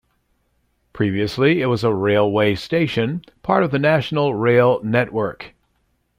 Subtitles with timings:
[0.93, 5.53] Previously it was a railway station, part of the National Rail network.